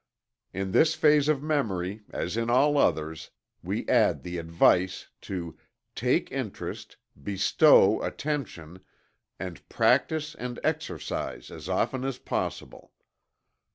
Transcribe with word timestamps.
In 0.51 0.71
this 0.71 0.95
phase 0.95 1.27
of 1.29 1.43
memory, 1.43 2.01
as 2.09 2.35
in 2.35 2.49
all 2.49 2.79
others, 2.79 3.29
we 3.61 3.87
add 3.87 4.23
the 4.23 4.39
advice 4.39 5.09
to: 5.29 5.55
Take 5.93 6.31
interest; 6.31 6.97
bestow 7.21 8.01
Attention; 8.01 8.79
and 9.39 9.69
Practice 9.69 10.33
and 10.33 10.59
Exercise 10.63 11.51
as 11.51 11.69
often 11.69 12.03
as 12.03 12.17
possible. 12.17 12.93